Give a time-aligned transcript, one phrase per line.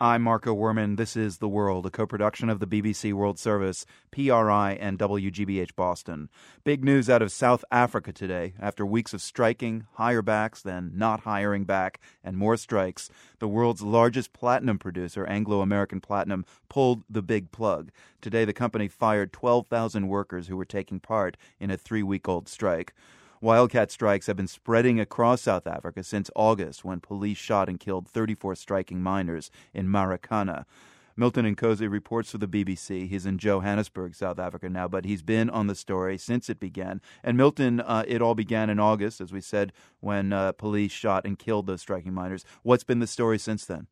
[0.00, 0.96] I'm Marco Werman.
[0.96, 5.74] This is The World, a co production of the BBC World Service, PRI, and WGBH
[5.74, 6.28] Boston.
[6.62, 8.54] Big news out of South Africa today.
[8.60, 13.82] After weeks of striking, hire backs, then not hiring back, and more strikes, the world's
[13.82, 17.90] largest platinum producer, Anglo American Platinum, pulled the big plug.
[18.20, 22.48] Today, the company fired 12,000 workers who were taking part in a three week old
[22.48, 22.94] strike.
[23.40, 28.08] Wildcat strikes have been spreading across South Africa since August when police shot and killed
[28.08, 30.64] 34 striking miners in Marikana.
[31.16, 33.08] Milton Nkosi reports for the BBC.
[33.08, 37.00] He's in Johannesburg, South Africa now, but he's been on the story since it began.
[37.22, 41.24] And Milton, uh, it all began in August, as we said, when uh, police shot
[41.24, 42.44] and killed those striking miners.
[42.62, 43.86] What's been the story since then?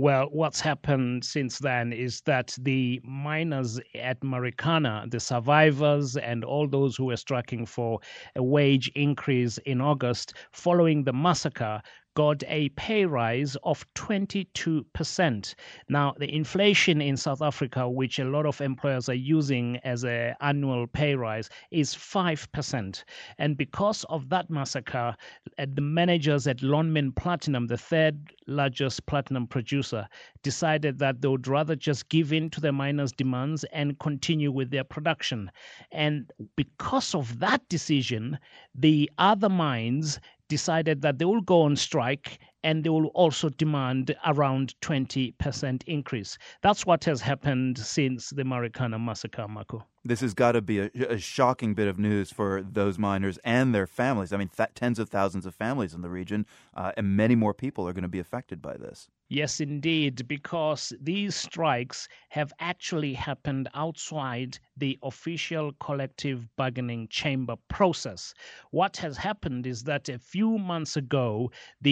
[0.00, 6.68] Well, what's happened since then is that the miners at Marikana, the survivors, and all
[6.68, 7.98] those who were striking for
[8.36, 11.82] a wage increase in August following the massacre
[12.18, 15.54] got a pay rise of 22%.
[15.88, 20.34] Now, the inflation in South Africa, which a lot of employers are using as an
[20.40, 23.04] annual pay rise, is 5%.
[23.38, 25.14] And because of that massacre,
[25.60, 30.08] uh, the managers at Lonmin Platinum, the third largest platinum producer,
[30.42, 34.70] decided that they would rather just give in to the miners' demands and continue with
[34.72, 35.52] their production.
[35.92, 38.40] And because of that decision,
[38.74, 44.14] the other mines decided that they will go on strike and they will also demand
[44.26, 46.38] around 20% increase.
[46.62, 49.84] That's what has happened since the Marikana massacre, Marco.
[50.04, 53.74] This has got to be a, a, shocking bit of news for those miners and
[53.74, 54.32] their families.
[54.32, 57.52] I mean, th- tens of thousands of families in the region, uh, and many more
[57.52, 59.08] people are going to be affected by this.
[59.28, 68.32] Yes, indeed, because these strikes have actually happened outside the official collective bargaining chamber process.
[68.70, 71.50] What has happened is that a few months ago,
[71.82, 71.90] the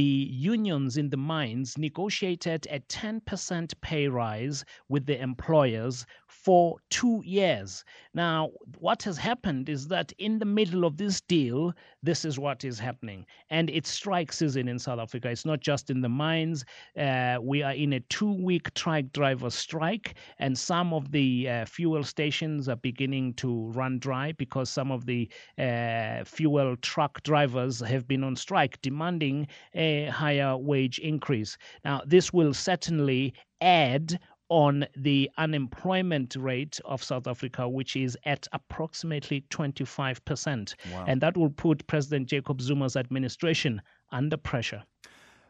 [0.56, 7.84] unions in the mines negotiated a 10% pay rise with the employers for two years.
[8.14, 11.72] Now, what has happened is that in the middle of this deal,
[12.04, 13.26] this is what is happening.
[13.50, 15.28] And it's strike season in South Africa.
[15.28, 16.64] It's not just in the mines.
[16.96, 21.64] Uh, we are in a two week truck driver strike, and some of the uh,
[21.64, 27.80] fuel stations are beginning to run dry because some of the uh, fuel truck drivers
[27.80, 31.56] have been on strike, demanding a higher wage increase.
[31.84, 34.18] Now, this will certainly add
[34.48, 40.74] on the unemployment rate of South Africa, which is at approximately 25%.
[40.92, 41.04] Wow.
[41.08, 44.84] And that will put President Jacob Zuma's administration under pressure.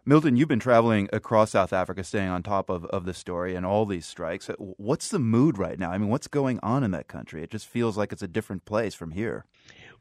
[0.08, 3.66] Milton, you've been traveling across South Africa, staying on top of, of the story and
[3.66, 4.48] all these strikes.
[4.56, 5.90] What's the mood right now?
[5.90, 7.42] I mean, what's going on in that country?
[7.42, 9.46] It just feels like it's a different place from here.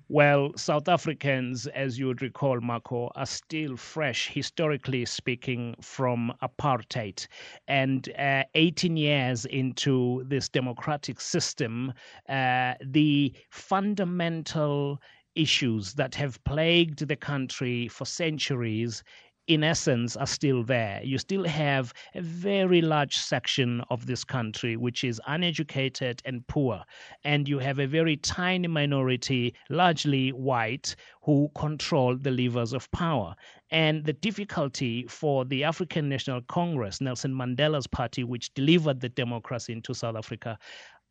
[0.09, 7.27] Well, South Africans, as you would recall, Marco, are still fresh, historically speaking, from apartheid.
[7.67, 11.93] And uh, 18 years into this democratic system,
[12.27, 14.99] uh, the fundamental
[15.35, 19.03] issues that have plagued the country for centuries
[19.47, 21.01] in essence are still there.
[21.03, 26.83] You still have a very large section of this country which is uneducated and poor,
[27.23, 33.35] and you have a very tiny minority, largely white, who control the levers of power.
[33.71, 39.73] And the difficulty for the African National Congress, Nelson Mandela's party, which delivered the democracy
[39.73, 40.57] into South Africa,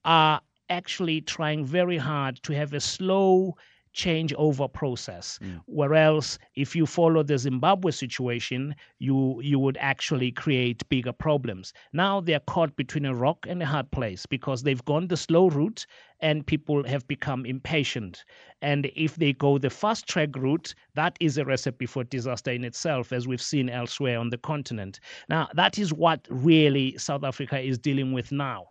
[0.04, 0.40] are
[0.70, 3.54] actually trying very hard to have a slow
[3.94, 5.38] changeover process.
[5.42, 5.60] Mm.
[5.66, 11.72] Whereas if you follow the Zimbabwe situation, you you would actually create bigger problems.
[11.92, 15.16] Now they are caught between a rock and a hard place because they've gone the
[15.16, 15.86] slow route
[16.20, 18.24] and people have become impatient.
[18.62, 22.64] And if they go the fast track route, that is a recipe for disaster in
[22.64, 25.00] itself, as we've seen elsewhere on the continent.
[25.28, 28.68] Now, that is what really South Africa is dealing with now.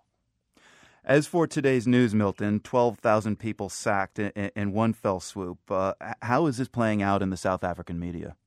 [1.05, 5.59] As for today's news, Milton, 12,000 people sacked in, in, one fell swoop.
[5.69, 8.37] Uh, how is this playing out in the South African media?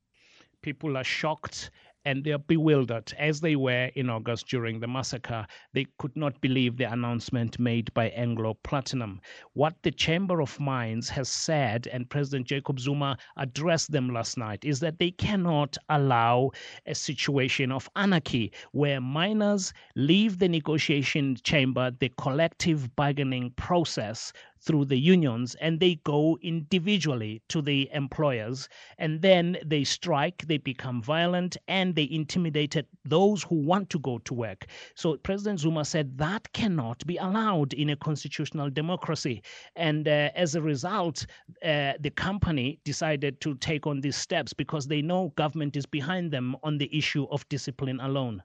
[0.62, 1.70] People are shocked
[2.06, 5.44] and they're bewildered as they were in August during the massacre.
[5.74, 9.20] They could not believe the announcement made by Anglo Platinum.
[9.54, 14.64] What the Chamber of Mines has said, and President Jacob Zuma addressed them last night,
[14.64, 16.52] is that they cannot allow
[16.86, 24.84] a situation of anarchy where miners leave the negotiation chamber, the collective bargaining process, through
[24.86, 28.68] the unions and they go individually to the employers
[28.98, 34.18] and then they strike, they become violent, and they intimidated those who want to go
[34.18, 34.66] to work.
[34.94, 39.42] So President Zuma said that cannot be allowed in a constitutional democracy.
[39.76, 41.26] And uh, as a result,
[41.64, 46.32] uh, the company decided to take on these steps because they know government is behind
[46.32, 48.42] them on the issue of discipline alone.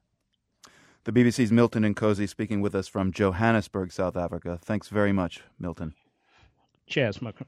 [1.03, 4.59] The BBC's Milton Nkosi speaking with us from Johannesburg, South Africa.
[4.61, 5.95] Thanks very much, Milton.
[6.91, 7.45] Cheers, Marco.